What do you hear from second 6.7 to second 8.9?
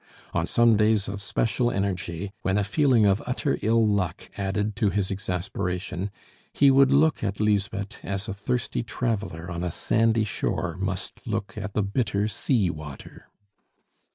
would look at Lisbeth as a thirsty